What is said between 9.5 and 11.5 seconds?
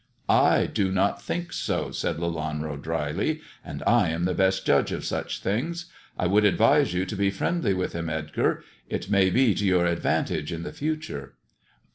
to your advantage in the future."